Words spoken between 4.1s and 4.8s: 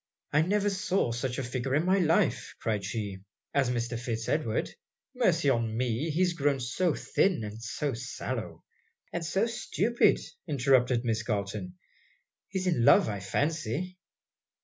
Edward.